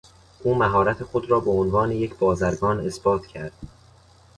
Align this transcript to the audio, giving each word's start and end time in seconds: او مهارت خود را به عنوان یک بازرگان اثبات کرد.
او 0.43 0.55
مهارت 0.57 1.03
خود 1.03 1.31
را 1.31 1.39
به 1.39 1.51
عنوان 1.51 1.91
یک 1.91 2.15
بازرگان 2.17 2.87
اثبات 2.87 3.27
کرد. 3.27 3.53